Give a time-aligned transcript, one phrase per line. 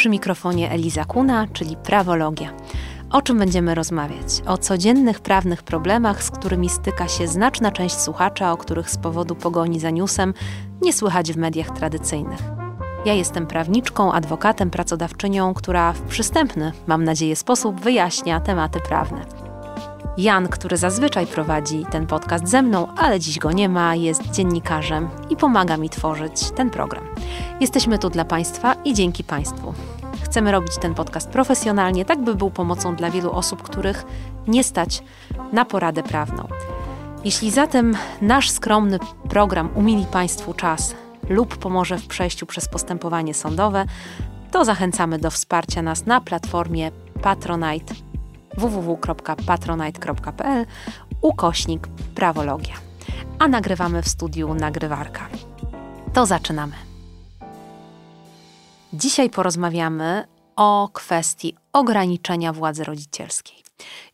[0.00, 2.52] Przy mikrofonie Eliza Kuna, czyli Prawologia.
[3.10, 4.42] O czym będziemy rozmawiać?
[4.46, 9.34] O codziennych prawnych problemach, z którymi styka się znaczna część słuchacza, o których z powodu
[9.34, 10.34] pogoni za newsem
[10.82, 12.40] nie słychać w mediach tradycyjnych.
[13.04, 19.26] Ja jestem prawniczką, adwokatem, pracodawczynią, która w przystępny, mam nadzieję, sposób wyjaśnia tematy prawne.
[20.18, 25.08] Jan, który zazwyczaj prowadzi ten podcast ze mną, ale dziś go nie ma, jest dziennikarzem
[25.30, 27.04] i pomaga mi tworzyć ten program.
[27.60, 29.74] Jesteśmy tu dla Państwa i dzięki Państwu.
[30.22, 34.04] Chcemy robić ten podcast profesjonalnie, tak by był pomocą dla wielu osób, których
[34.48, 35.02] nie stać
[35.52, 36.48] na poradę prawną.
[37.24, 40.94] Jeśli zatem nasz skromny program umili Państwu czas
[41.28, 43.84] lub pomoże w przejściu przez postępowanie sądowe,
[44.50, 46.90] to zachęcamy do wsparcia nas na platformie
[47.22, 47.94] Patronite
[48.56, 50.66] www.patronite.pl
[51.20, 52.74] ukośnik prawologia.
[53.38, 55.28] A nagrywamy w studiu nagrywarka.
[56.12, 56.89] To zaczynamy.
[58.92, 60.24] Dzisiaj porozmawiamy
[60.56, 63.56] o kwestii ograniczenia władzy rodzicielskiej.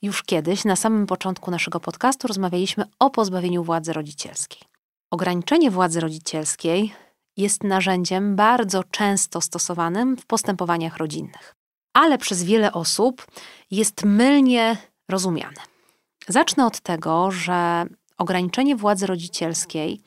[0.03, 4.63] Już kiedyś, na samym początku naszego podcastu, rozmawialiśmy o pozbawieniu władzy rodzicielskiej.
[5.11, 6.95] Ograniczenie władzy rodzicielskiej
[7.37, 11.55] jest narzędziem bardzo często stosowanym w postępowaniach rodzinnych,
[11.95, 13.27] ale przez wiele osób
[13.71, 14.77] jest mylnie
[15.09, 15.61] rozumiane.
[16.29, 17.87] Zacznę od tego, że
[18.19, 20.01] ograniczenie władzy rodzicielskiej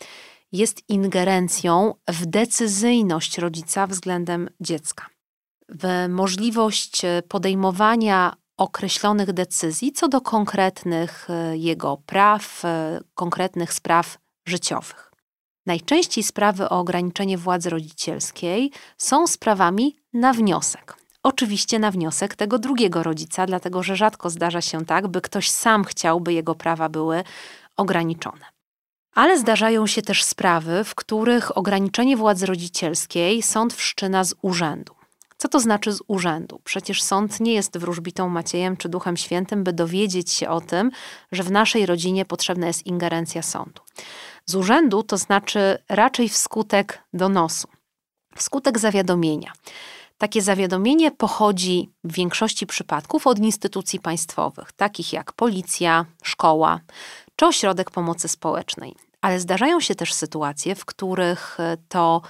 [0.51, 5.05] jest ingerencją w decyzyjność rodzica względem dziecka,
[5.69, 15.11] w możliwość podejmowania określonych decyzji co do konkretnych e, jego praw, e, konkretnych spraw życiowych.
[15.65, 20.97] Najczęściej sprawy o ograniczenie władzy rodzicielskiej są sprawami na wniosek.
[21.23, 25.83] Oczywiście na wniosek tego drugiego rodzica, dlatego że rzadko zdarza się tak, by ktoś sam
[25.83, 27.23] chciał, by jego prawa były
[27.77, 28.45] ograniczone.
[29.15, 34.99] Ale zdarzają się też sprawy, w których ograniczenie władzy rodzicielskiej sąd wszczyna z urzędu.
[35.37, 36.61] Co to znaczy z urzędu?
[36.63, 40.91] Przecież sąd nie jest wróżbitą Maciejem czy Duchem Świętym, by dowiedzieć się o tym,
[41.31, 43.81] że w naszej rodzinie potrzebna jest ingerencja sądu.
[44.45, 47.67] Z urzędu to znaczy raczej wskutek donosu,
[48.35, 49.53] wskutek zawiadomienia.
[50.19, 56.79] Takie zawiadomienie pochodzi w większości przypadków od instytucji państwowych, takich jak policja, szkoła
[57.35, 58.95] czy ośrodek pomocy społecznej.
[59.21, 62.21] Ale zdarzają się też sytuacje, w których e, to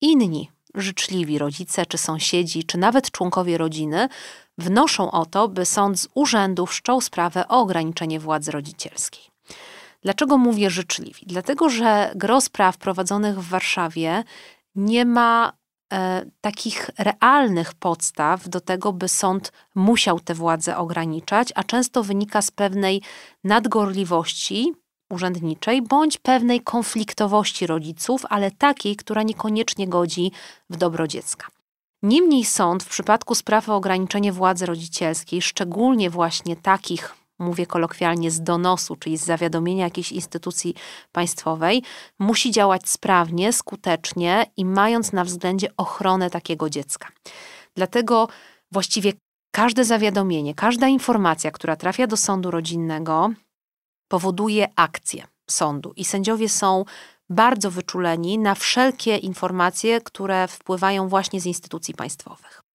[0.00, 4.08] inni życzliwi rodzice, czy sąsiedzi, czy nawet członkowie rodziny
[4.58, 9.22] wnoszą o to, by sąd z urzędu wszczął sprawę o ograniczenie władzy rodzicielskiej.
[10.02, 11.26] Dlaczego mówię życzliwi?
[11.26, 14.24] Dlatego, że gros spraw prowadzonych w Warszawie
[14.74, 15.52] nie ma
[16.40, 22.50] takich realnych podstaw do tego, by sąd musiał tę władzę ograniczać, a często wynika z
[22.50, 23.02] pewnej
[23.44, 24.72] nadgorliwości
[25.10, 30.32] urzędniczej bądź pewnej konfliktowości rodziców, ale takiej, która niekoniecznie godzi
[30.70, 31.46] w dobro dziecka.
[32.02, 38.42] Niemniej sąd w przypadku spraw o ograniczenie władzy rodzicielskiej, szczególnie właśnie takich, mówię kolokwialnie, z
[38.42, 40.74] donosu, czyli z zawiadomienia jakiejś instytucji
[41.12, 41.82] państwowej,
[42.18, 47.08] musi działać sprawnie, skutecznie i mając na względzie ochronę takiego dziecka.
[47.74, 48.28] Dlatego
[48.72, 49.12] właściwie
[49.50, 53.30] każde zawiadomienie, każda informacja, która trafia do sądu rodzinnego,
[54.08, 56.84] powoduje akcję sądu i sędziowie są
[57.30, 62.67] bardzo wyczuleni na wszelkie informacje, które wpływają właśnie z instytucji państwowych.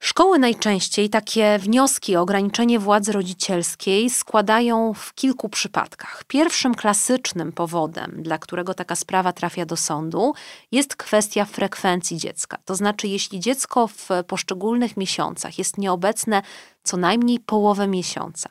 [0.00, 6.24] Szkoły najczęściej takie wnioski o ograniczenie władzy rodzicielskiej składają w kilku przypadkach.
[6.26, 10.34] Pierwszym klasycznym powodem, dla którego taka sprawa trafia do sądu,
[10.72, 12.58] jest kwestia frekwencji dziecka.
[12.64, 16.42] To znaczy, jeśli dziecko w poszczególnych miesiącach jest nieobecne
[16.82, 18.48] co najmniej połowę miesiąca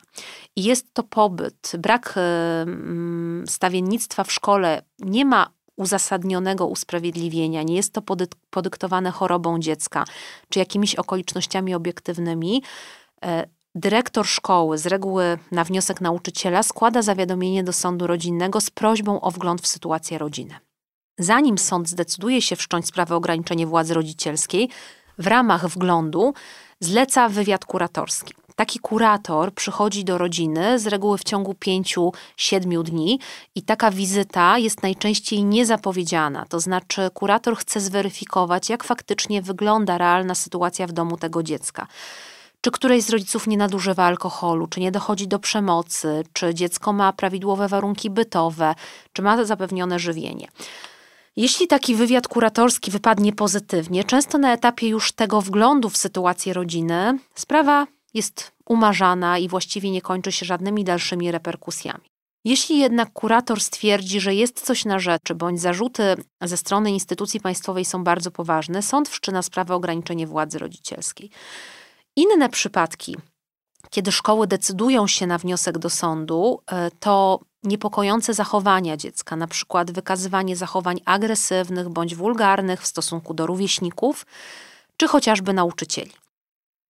[0.56, 2.14] i jest to pobyt, brak
[3.46, 8.02] stawiennictwa w szkole, nie ma uzasadnionego usprawiedliwienia, nie jest to
[8.50, 10.04] podyktowane chorobą dziecka
[10.48, 12.62] czy jakimiś okolicznościami obiektywnymi,
[13.24, 19.20] e, dyrektor szkoły z reguły na wniosek nauczyciela składa zawiadomienie do sądu rodzinnego z prośbą
[19.20, 20.54] o wgląd w sytuację rodziny.
[21.18, 24.68] Zanim sąd zdecyduje się wszcząć sprawę o ograniczenie władzy rodzicielskiej,
[25.18, 26.34] w ramach wglądu
[26.80, 28.34] zleca wywiad kuratorski.
[28.56, 33.18] Taki kurator przychodzi do rodziny z reguły w ciągu 5-7 dni
[33.54, 36.46] i taka wizyta jest najczęściej niezapowiedziana.
[36.48, 41.86] To znaczy, kurator chce zweryfikować, jak faktycznie wygląda realna sytuacja w domu tego dziecka
[42.60, 47.12] czy któreś z rodziców nie nadużywa alkoholu, czy nie dochodzi do przemocy, czy dziecko ma
[47.12, 48.74] prawidłowe warunki bytowe,
[49.12, 50.48] czy ma zapewnione żywienie.
[51.36, 57.18] Jeśli taki wywiad kuratorski wypadnie pozytywnie, często na etapie już tego wglądu w sytuację rodziny,
[57.34, 62.04] sprawa jest umarzana i właściwie nie kończy się żadnymi dalszymi reperkusjami.
[62.44, 67.84] Jeśli jednak kurator stwierdzi, że jest coś na rzeczy, bądź zarzuty ze strony instytucji państwowej
[67.84, 71.30] są bardzo poważne, sąd wszczyna sprawę o ograniczenie władzy rodzicielskiej.
[72.16, 73.16] Inne przypadki,
[73.90, 79.90] kiedy szkoły decydują się na wniosek do sądu, e, to niepokojące zachowania dziecka, na przykład
[79.90, 84.26] wykazywanie zachowań agresywnych bądź wulgarnych w stosunku do rówieśników,
[84.96, 86.12] czy chociażby nauczycieli.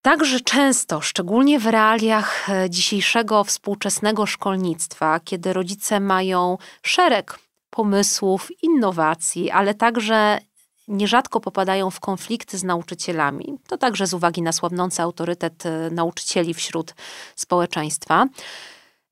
[0.07, 7.39] Także często, szczególnie w realiach e, dzisiejszego współczesnego szkolnictwa, kiedy rodzice mają szereg
[7.69, 10.39] pomysłów, innowacji, ale także
[10.87, 16.53] nierzadko popadają w konflikty z nauczycielami, to także z uwagi na słabnący autorytet e, nauczycieli
[16.53, 16.93] wśród
[17.35, 18.25] społeczeństwa.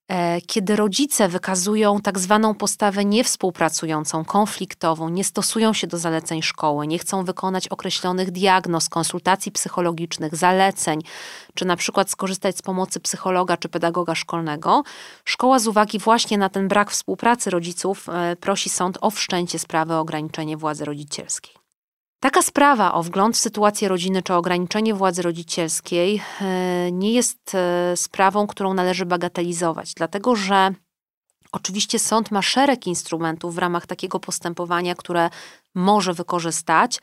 [0.08, 6.88] E, kiedy rodzice wykazują tak zwaną postawę niewspółpracującą, konfliktową, nie stosują się do zaleceń szkoły,
[6.88, 11.02] nie chcą wykonać określonych diagnoz, konsultacji psychologicznych, zaleceń,
[11.54, 14.84] czy na przykład skorzystać z pomocy psychologa czy pedagoga szkolnego,
[15.26, 19.94] szkoła z uwagi właśnie na ten brak współpracy rodziców e, prosi sąd o wszczęcie sprawy
[19.94, 21.55] o ograniczenie władzy rodzicielskiej.
[22.20, 27.98] Taka sprawa o wgląd w sytuację rodziny czy ograniczenie władzy rodzicielskiej e, nie jest e,
[27.98, 30.74] sprawą, którą należy bagatelizować, dlatego że
[31.52, 35.30] oczywiście sąd ma szereg instrumentów w ramach takiego postępowania, które
[35.76, 37.00] może wykorzystać,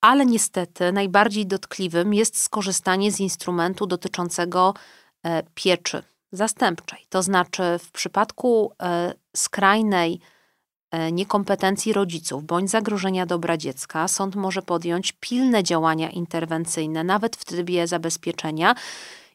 [0.00, 4.74] ale niestety najbardziej dotkliwym jest skorzystanie z instrumentu dotyczącego
[5.22, 7.06] e, pieczy zastępczej.
[7.08, 8.72] To znaczy, w przypadku
[9.36, 10.20] skrajnej
[11.12, 17.86] niekompetencji rodziców bądź zagrożenia dobra dziecka, sąd może podjąć pilne działania interwencyjne, nawet w trybie
[17.86, 18.74] zabezpieczenia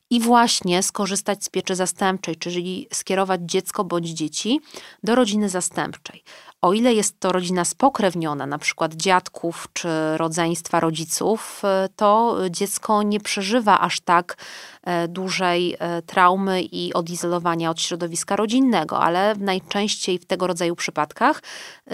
[0.10, 4.60] i właśnie skorzystać z pieczy zastępczej, czyli skierować dziecko bądź dzieci
[5.04, 6.24] do rodziny zastępczej.
[6.62, 13.04] O ile jest to rodzina spokrewniona, na przykład dziadków czy rodzeństwa rodziców, e, to dziecko
[13.04, 14.38] nie przeżywa aż tak
[14.84, 21.42] e, dużej e, traumy i odizolowania od środowiska rodzinnego, ale najczęściej w tego rodzaju przypadkach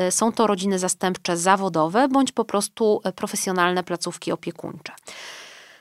[0.10, 4.94] są to rodziny zastępcze zawodowe bądź po prostu profesjonalne placówki opiekuńcze.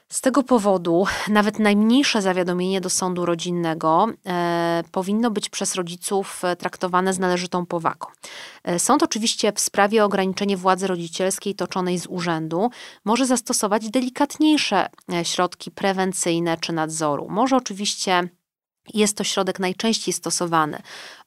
[0.08, 6.56] Z tego powodu nawet najmniejsze zawiadomienie do sądu rodzinnego e, powinno być przez rodziców e,
[6.56, 8.06] traktowane z należytą powagą.
[8.64, 12.70] E, sąd oczywiście w sprawie o ograniczenie władzy rodzicielskiej toczonej z urzędu
[13.05, 17.26] może zastosować delikatniejsze e, środki prewencyjne czy nadzoru.
[17.29, 18.29] Może oczywiście
[18.94, 20.82] jest to środek najczęściej stosowany.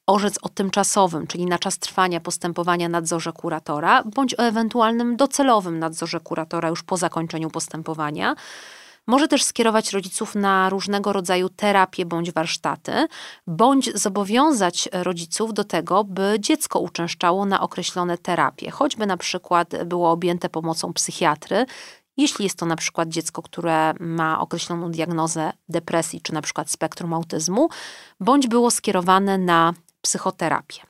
[0.09, 6.19] Orzec o tymczasowym, czyli na czas trwania postępowania nadzorze kuratora, bądź o ewentualnym docelowym nadzorze
[6.19, 8.35] kuratora już po zakończeniu postępowania.
[9.07, 13.07] Może też skierować rodziców na różnego rodzaju terapie bądź warsztaty,
[13.47, 20.11] bądź zobowiązać rodziców do tego, by dziecko uczęszczało na określone terapie, choćby na przykład było
[20.11, 21.65] objęte pomocą psychiatry,
[22.17, 27.13] jeśli jest to na przykład dziecko, które ma określoną diagnozę depresji czy na przykład spektrum
[27.13, 27.69] autyzmu,
[28.19, 30.81] bądź było skierowane na psychoterapię.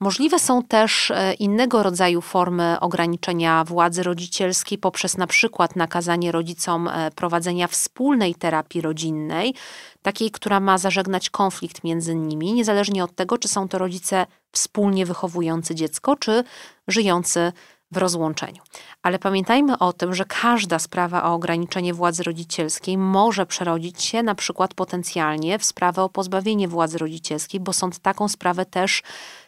[0.00, 6.88] Możliwe są też e, innego rodzaju formy ograniczenia władzy rodzicielskiej poprzez na przykład nakazanie rodzicom
[6.88, 9.54] e, prowadzenia wspólnej terapii rodzinnej,
[10.02, 15.06] takiej, która ma zażegnać konflikt między nimi, niezależnie od tego, czy są to rodzice wspólnie
[15.06, 16.44] wychowujący dziecko, czy
[16.88, 17.52] żyjący
[17.94, 18.62] w rozłączeniu.
[19.02, 24.34] Ale pamiętajmy o tym, że każda sprawa o ograniczenie władzy rodzicielskiej może przerodzić się na
[24.34, 29.02] przykład potencjalnie w sprawę o pozbawienie władzy rodzicielskiej, bo sąd taką sprawę też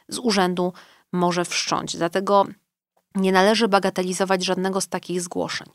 [0.09, 0.73] z urzędu
[1.13, 1.97] może wszcząć.
[1.97, 2.47] Dlatego
[3.15, 5.69] nie należy bagatelizować żadnego z takich zgłoszeń.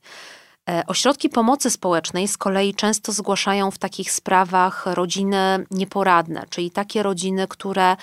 [0.70, 7.04] E, ośrodki pomocy społecznej z kolei często zgłaszają w takich sprawach rodziny nieporadne, czyli takie
[7.04, 7.96] rodziny, które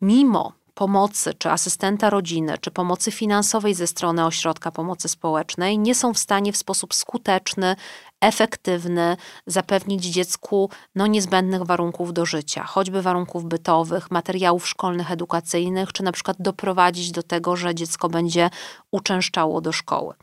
[0.00, 6.14] mimo pomocy, czy asystenta rodziny, czy pomocy finansowej ze strony ośrodka pomocy społecznej, nie są
[6.14, 7.76] w stanie w sposób skuteczny,
[8.20, 9.16] efektywny
[9.46, 16.12] zapewnić dziecku no, niezbędnych warunków do życia, choćby warunków bytowych, materiałów szkolnych, edukacyjnych, czy na
[16.12, 18.50] przykład doprowadzić do tego, że dziecko będzie
[18.90, 20.14] uczęszczało do szkoły.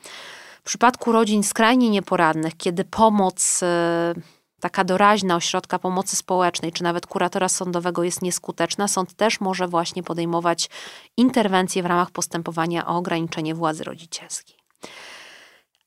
[0.61, 4.21] W przypadku rodzin skrajnie nieporadnych, kiedy pomoc y,
[4.61, 10.03] taka doraźna ośrodka pomocy społecznej, czy nawet kuratora sądowego jest nieskuteczna, sąd też może właśnie
[10.03, 10.69] podejmować
[11.17, 14.57] interwencje w ramach postępowania o ograniczenie władzy rodzicielskiej.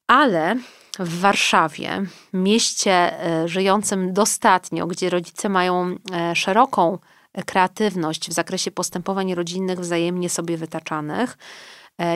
[0.07, 0.57] Ale
[0.99, 2.03] w Warszawie,
[2.33, 6.99] mieście e, żyjącym dostatnio, gdzie rodzice mają e, szeroką
[7.47, 11.39] kreatywność w zakresie postępowań rodzinnych wzajemnie sobie wytaczanych,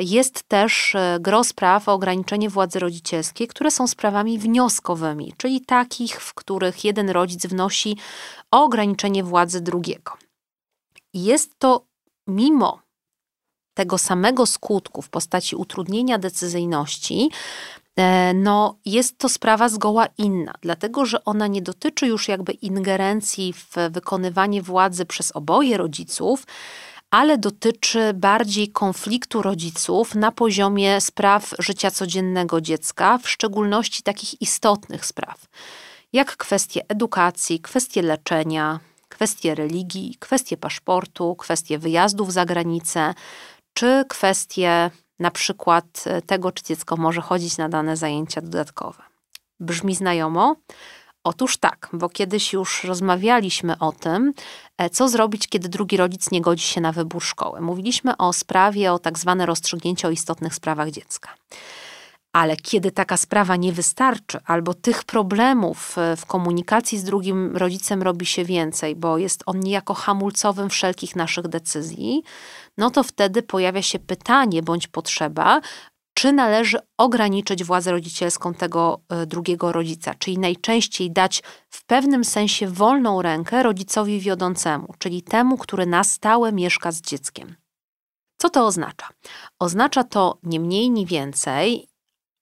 [0.00, 6.20] jest też e, gro spraw o ograniczenie władzy rodzicielskiej, które są sprawami wnioskowymi, czyli takich,
[6.20, 7.96] w których jeden rodzic wnosi
[8.50, 10.12] o ograniczenie władzy drugiego.
[11.14, 11.84] Jest to
[12.26, 12.82] mimo
[13.74, 17.30] tego samego skutku w postaci utrudnienia decyzyjności,
[17.96, 23.52] e, no, jest to sprawa zgoła inna, dlatego że ona nie dotyczy już jakby ingerencji
[23.52, 26.46] w wykonywanie władzy przez oboje rodziców,
[27.10, 35.06] ale dotyczy bardziej konfliktu rodziców na poziomie spraw życia codziennego dziecka, w szczególności takich istotnych
[35.06, 35.46] spraw,
[36.12, 43.14] jak kwestie edukacji, kwestie leczenia, kwestie religii, kwestie paszportu, kwestie wyjazdów za granicę,
[43.74, 49.02] czy kwestie na przykład tego, czy dziecko może chodzić na dane zajęcia dodatkowe.
[49.60, 50.56] Brzmi znajomo?
[51.28, 54.32] Otóż tak, bo kiedyś już rozmawialiśmy o tym,
[54.78, 57.60] e, co zrobić, kiedy drugi rodzic nie godzi się na wybór szkoły.
[57.60, 61.34] Mówiliśmy o sprawie, o tak zwane rozstrzygnięcie o istotnych sprawach dziecka.
[62.32, 68.02] Ale kiedy taka sprawa nie wystarczy, albo tych problemów e, w komunikacji z drugim rodzicem
[68.02, 72.22] robi się więcej, bo jest on niejako hamulcowym wszelkich naszych decyzji,
[72.78, 75.60] no to wtedy pojawia się pytanie bądź potrzeba,
[76.18, 82.68] czy należy ograniczyć władzę rodzicielską tego e, drugiego rodzica, czyli najczęściej dać w pewnym sensie
[82.68, 87.56] wolną rękę rodzicowi wiodącemu, czyli temu, który na stałe mieszka z dzieckiem.
[88.38, 89.08] Co to oznacza?
[89.58, 91.88] Oznacza to nie mniej, ni więcej,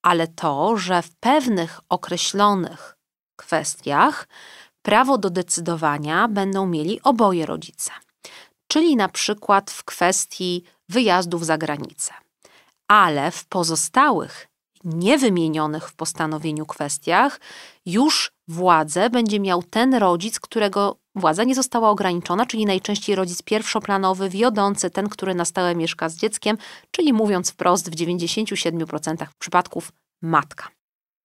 [0.02, 2.97] ale to, że w pewnych określonych
[3.37, 4.28] kwestiach
[4.83, 7.90] prawo do decydowania będą mieli oboje rodzice.
[8.68, 12.25] Czyli na przykład w kwestii wyjazdów za granicę
[12.88, 14.49] ale w pozostałych,
[14.85, 17.40] niewymienionych w postanowieniu kwestiach,
[17.87, 24.28] już władzę będzie miał ten rodzic, którego władza nie została ograniczona, czyli najczęściej rodzic pierwszoplanowy,
[24.28, 26.59] wiodący, ten, który na stałe mieszka z dzieckiem,
[26.90, 30.69] czyli mówiąc wprost, w 97% przypadków matka.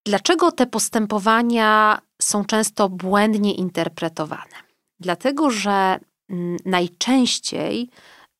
[0.06, 4.56] Dlaczego te postępowania są często błędnie interpretowane?
[5.00, 6.00] Dlatego, że
[6.30, 7.90] mm, najczęściej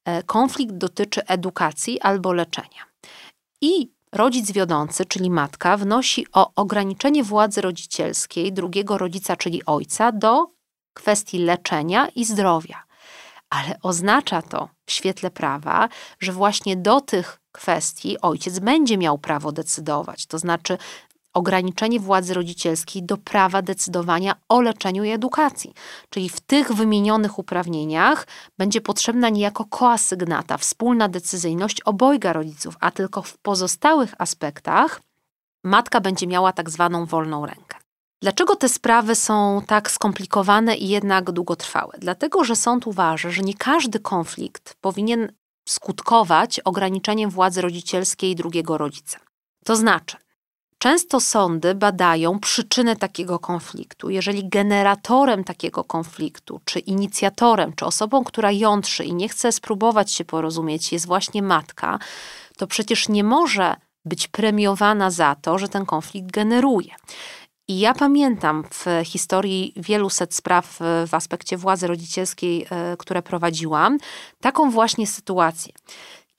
[0.06, 2.91] e, konflikt dotyczy edukacji albo leczenia.
[3.62, 10.48] I rodzic wiodący, czyli matka, wnosi o ograniczenie władzy rodzicielskiej drugiego rodzica, czyli ojca, do
[10.94, 12.84] kwestii leczenia i zdrowia.
[13.50, 15.90] Ale oznacza to w świetle prawa,
[16.20, 20.26] że właśnie do tych kwestii ojciec będzie miał prawo decydować.
[20.26, 20.78] To znaczy,
[21.34, 25.74] ograniczenie władzy rodzicielskiej do prawa decydowania o leczeniu i edukacji.
[26.10, 33.22] Czyli w tych wymienionych uprawnieniach będzie potrzebna niejako koasygnata, wspólna decyzyjność obojga rodziców, a tylko
[33.22, 35.02] w pozostałych aspektach
[35.64, 37.78] matka będzie miała tak zwaną wolną rękę.
[38.22, 41.94] Dlaczego te sprawy są tak skomplikowane i jednak długotrwałe?
[42.00, 45.32] Dlatego, że sąd uważa, że nie każdy konflikt powinien
[45.68, 49.20] skutkować ograniczeniem władzy rodzicielskiej drugiego rodzica.
[49.66, 50.18] To znaczy,
[50.82, 54.10] Często sądy badają przyczynę takiego konfliktu.
[54.10, 60.26] Jeżeli generatorem takiego konfliktu, czy inicjatorem, czy osobą, która jątrzy i nie chce spróbować się
[60.26, 62.00] porozumieć, jest właśnie matka,
[62.58, 66.96] to przecież nie może być premiowana za to, że ten konflikt generuje.
[67.68, 73.98] I ja pamiętam w historii wielu set spraw w aspekcie władzy rodzicielskiej, e, które prowadziłam,
[74.42, 75.74] taką właśnie sytuację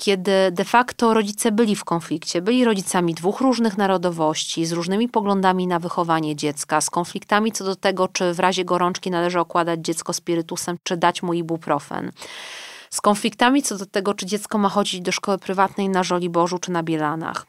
[0.02, 5.66] kiedy de facto rodzice byli w konflikcie, byli rodzicami dwóch różnych narodowości, z różnymi poglądami
[5.66, 10.12] na wychowanie dziecka, z konfliktami co do tego, czy w razie gorączki należy okładać dziecko
[10.12, 12.12] spirytusem, czy dać mu ibuprofen.
[12.90, 16.70] Z konfliktami co do tego, czy dziecko ma chodzić do szkoły prywatnej na Żoliborzu, czy
[16.70, 17.46] na Bielanach.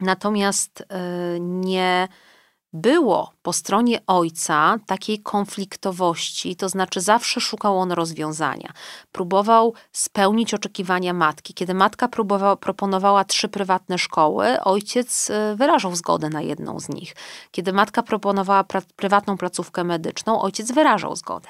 [0.00, 2.08] Natomiast yy, nie
[2.72, 8.72] było po stronie ojca takiej konfliktowości, to znaczy zawsze szukał on rozwiązania.
[9.12, 11.54] Próbował spełnić oczekiwania matki.
[11.54, 12.08] Kiedy matka
[12.60, 17.14] proponowała trzy prywatne szkoły, ojciec y, wyrażał zgodę na jedną z nich.
[17.50, 21.48] Kiedy matka proponowała pra prywatną placówkę medyczną, ojciec wyrażał zgodę.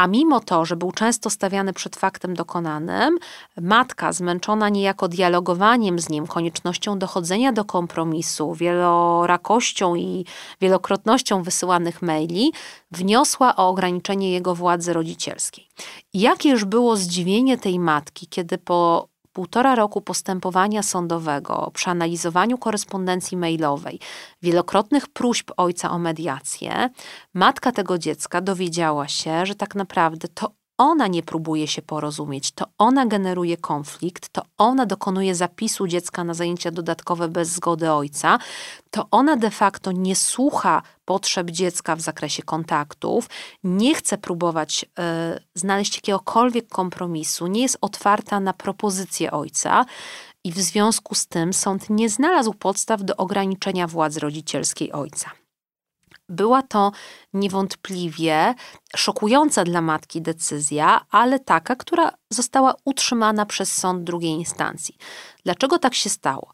[0.00, 3.18] A mimo to, że był często stawiany przed faktem dokonanym,
[3.60, 10.24] matka, zmęczona niejako dialogowaniem z nim, koniecznością dochodzenia do kompromisu, wielorakością i
[10.60, 12.52] wielokrotnością wysyłanych maili,
[12.90, 15.68] wniosła o ograniczenie jego władzy rodzicielskiej.
[16.14, 24.00] Jakież było zdziwienie tej matki, kiedy po półtora roku postępowania sądowego, przeanalizowaniu korespondencji mailowej,
[24.42, 26.90] wielokrotnych próśb ojca o mediację,
[27.34, 32.64] matka tego dziecka dowiedziała się, że tak naprawdę to ona nie próbuje się porozumieć, to
[32.78, 38.38] ona generuje konflikt, to ona dokonuje zapisu dziecka na zajęcia dodatkowe bez zgody ojca,
[38.90, 43.28] to ona de facto nie słucha potrzeb dziecka w zakresie kontaktów,
[43.64, 44.88] nie chce próbować y,
[45.54, 49.84] znaleźć jakiegokolwiek kompromisu, nie jest otwarta na propozycje ojca.
[50.44, 55.30] I w związku z tym sąd nie znalazł podstaw do ograniczenia władzy rodzicielskiej ojca.
[56.28, 56.92] Była to
[57.32, 58.54] niewątpliwie
[58.96, 64.96] szokująca dla matki decyzja, ale taka, która została utrzymana przez sąd drugiej instancji.
[65.44, 66.52] Dlaczego tak się stało?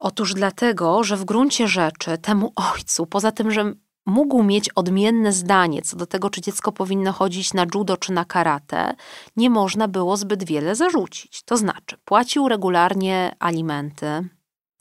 [0.00, 3.72] Otóż dlatego, że w gruncie rzeczy temu ojcu, poza tym, że
[4.06, 8.24] mógł mieć odmienne zdanie co do tego, czy dziecko powinno chodzić na judo czy na
[8.24, 8.94] karate,
[9.36, 11.42] nie można było zbyt wiele zarzucić.
[11.42, 14.28] To znaczy, płacił regularnie alimenty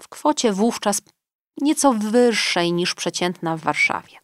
[0.01, 1.01] w kwocie wówczas
[1.61, 4.17] nieco wyższej niż przeciętna w Warszawie.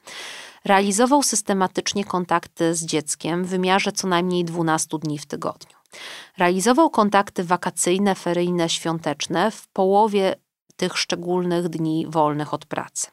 [0.66, 5.78] Realizował systematycznie kontakty z dzieckiem w wymiarze co najmniej 12 dni w tygodniu.
[6.38, 10.36] Realizował kontakty wakacyjne, feryjne, świąteczne w połowie
[10.75, 13.08] tych szczególnych dni wolnych od pracy.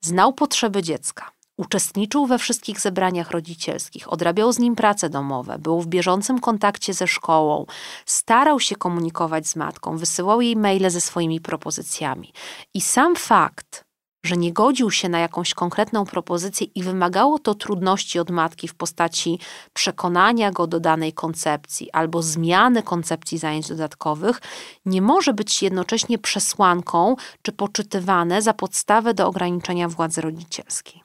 [0.00, 1.30] Znał potrzeby dziecka.
[1.56, 7.06] Uczestniczył we wszystkich zebraniach rodzicielskich, odrabiał z nim prace domowe, był w bieżącym kontakcie ze
[7.06, 7.66] szkołą,
[8.06, 12.32] starał się komunikować z matką, wysyłał jej maile ze swoimi propozycjami.
[12.74, 13.84] I sam fakt,
[14.22, 18.74] że nie godził się na jakąś konkretną propozycję i wymagało to trudności od matki w
[18.74, 19.38] postaci
[19.72, 24.40] przekonania go do danej koncepcji albo zmiany koncepcji zajęć dodatkowych,
[24.86, 30.99] nie może być jednocześnie przesłanką czy poczytywane za podstawę do ograniczenia władzy rodzicielskiej.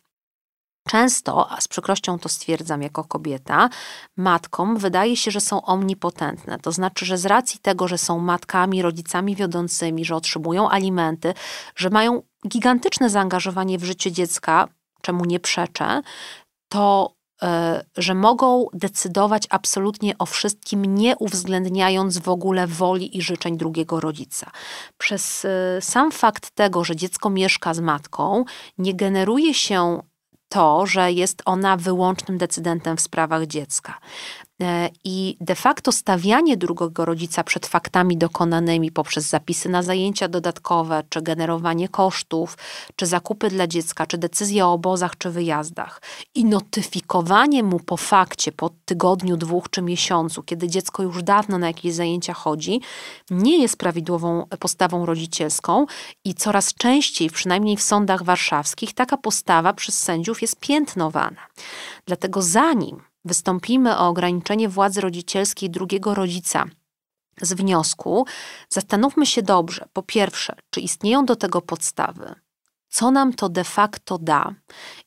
[0.88, 3.70] Często, a z przykrością to stwierdzam jako kobieta,
[4.18, 6.60] matkom wydaje się, że są omnipotentne.
[6.60, 11.34] To znaczy, że z racji tego, że są matkami, rodzicami wiodącymi, że otrzymują alimenty,
[11.76, 14.68] że mają gigantyczne zaangażowanie w życie dziecka,
[15.02, 16.02] czemu nie przeczę,
[16.70, 23.58] to e, że mogą decydować absolutnie o wszystkim, nie uwzględniając w ogóle woli i życzeń
[23.58, 24.52] drugiego rodzica.
[24.98, 28.46] Przez e, sam fakt tego, że dziecko mieszka z matką,
[28.78, 30.02] nie generuje się
[30.50, 34.00] to, że jest ona wyłącznym decydentem w sprawach dziecka.
[34.62, 41.04] E, I de facto stawianie drugiego rodzica przed faktami dokonanymi poprzez zapisy na zajęcia dodatkowe,
[41.10, 42.58] czy generowanie kosztów,
[42.96, 46.02] czy zakupy dla dziecka, czy decyzje o obozach, czy wyjazdach
[46.36, 51.68] i notyfikowanie mu po fakcie, po tygodniu, dwóch czy miesiącu, kiedy dziecko już dawno na
[51.68, 52.82] jakieś zajęcia chodzi,
[53.30, 55.86] nie jest prawidłową postawą rodzicielską
[56.26, 61.48] i coraz częściej, przynajmniej w sądach warszawskich, taka postawa przez sędziów jest piętnowana.
[62.06, 66.66] Dlatego zanim wystąpimy o ograniczenie władzy rodzicielskiej drugiego rodzica
[67.42, 68.26] z wniosku,
[68.70, 72.36] zastanówmy się dobrze, po pierwsze, czy istnieją do tego podstawy,
[72.90, 74.54] co nam to de facto da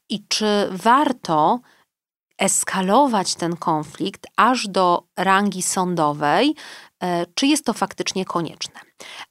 [0.09, 1.61] i czy warto
[2.39, 6.55] eskalować ten konflikt aż do rangi sądowej,
[7.03, 8.81] e, czy jest to faktycznie konieczne.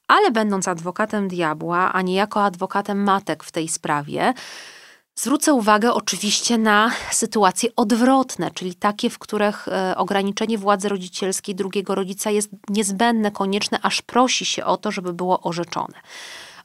[0.07, 4.33] Ale będąc adwokatem diabła, a niejako adwokatem matek w tej sprawie,
[5.19, 11.95] Zwrócę uwagę oczywiście na sytuacje odwrotne, czyli takie, w których e, ograniczenie władzy rodzicielskiej drugiego
[11.95, 16.01] rodzica jest niezbędne, konieczne, aż prosi się o to, żeby było orzeczone.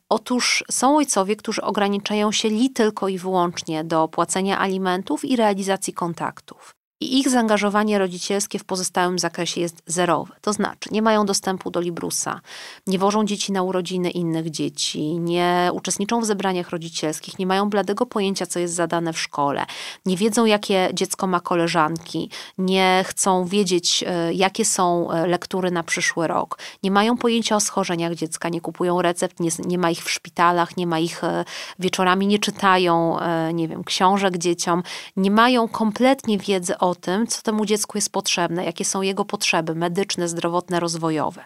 [0.08, 5.92] Otóż są ojcowie, którzy ograniczają się li tylko i wyłącznie do płacenia alimentów i realizacji
[5.92, 10.34] kontaktów i ich zaangażowanie rodzicielskie w pozostałym zakresie jest zerowe.
[10.40, 12.40] To znaczy, nie mają dostępu do Librusa,
[12.86, 18.06] nie wożą dzieci na urodziny innych dzieci, nie uczestniczą w zebraniach rodzicielskich, nie mają bladego
[18.06, 19.66] pojęcia, co jest zadane w szkole,
[20.06, 25.82] nie wiedzą, jakie dziecko ma koleżanki, nie chcą wiedzieć, e, jakie są e, lektury na
[25.82, 30.04] przyszły rok, nie mają pojęcia o schorzeniach dziecka, nie kupują recept, nie, nie ma ich
[30.04, 31.44] w szpitalach, nie ma ich e,
[31.78, 33.16] wieczorami, nie czytają,
[33.54, 34.82] nie wiem, książek dzieciom,
[35.16, 39.24] nie mają kompletnie wiedzy o o tym, co temu dziecku jest potrzebne, jakie są jego
[39.24, 41.44] potrzeby medyczne, zdrowotne, rozwojowe.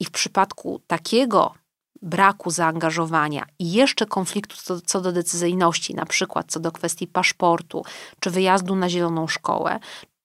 [0.00, 1.54] I w przypadku takiego
[2.02, 7.84] braku zaangażowania i jeszcze konfliktu co, co, do decyzyjności, na przykład co do kwestii paszportu
[8.20, 9.78] czy wyjazdu na zieloną szkołę,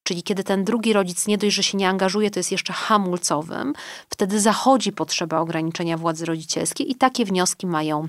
[0.04, 3.74] czyli kiedy ten drugi rodzic nie dość, że się nie angażuje, to jest jeszcze hamulcowym,
[4.10, 8.08] wtedy zachodzi potrzeba ograniczenia władzy rodzicielskiej i takie wnioski mają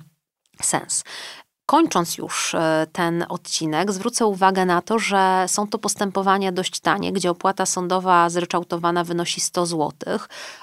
[0.62, 1.04] sens.
[1.72, 7.12] Kończąc już e, ten odcinek, zwrócę uwagę na to, że są to postępowania dość tanie,
[7.12, 9.92] gdzie opłata sądowa zryczałtowana wynosi 100 zł.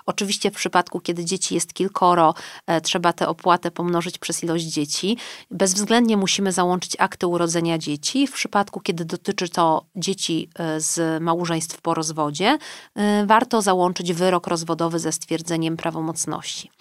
[0.06, 2.34] Oczywiście w przypadku, kiedy dzieci jest kilkoro,
[2.68, 5.18] e, trzeba tę opłatę pomnożyć przez ilość dzieci.
[5.52, 8.28] Bezwzględnie musimy załączyć akty urodzenia dzieci.
[8.28, 12.58] W przypadku, kiedy dotyczy to dzieci e, z małżeństw po rozwodzie,
[13.26, 16.72] warto załączyć wyrok rozwodowy ze stwierdzeniem prawomocności.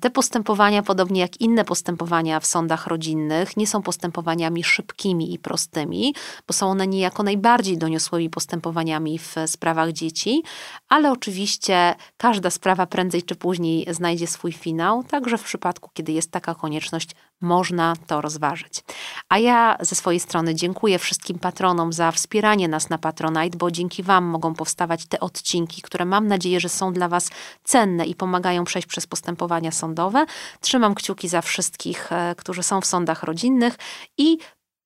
[0.00, 6.14] Te postępowania, podobnie jak inne postępowania w sądach rodzinnych, nie są postępowaniami szybkimi i prostymi,
[6.46, 10.42] bo są one niejako najbardziej doniosłymi postępowaniami w sprawach dzieci,
[10.88, 16.30] ale oczywiście każda sprawa prędzej czy później znajdzie swój finał, także w przypadku, kiedy jest
[16.30, 17.10] taka konieczność,
[17.40, 18.84] można to rozważyć.
[19.28, 24.02] A ja ze swojej strony dziękuję wszystkim patronom za wspieranie nas na Patronite, bo dzięki
[24.02, 27.30] Wam mogą powstawać te odcinki, które mam nadzieję, że są dla Was
[27.64, 30.26] cenne i pomagają przejść przez postępowania sądowe.
[30.60, 33.78] Trzymam kciuki za wszystkich, e, którzy są w sądach rodzinnych
[34.18, 34.38] i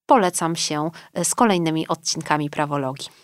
[0.06, 3.23] polecam się e, z kolejnymi odcinkami prawologii.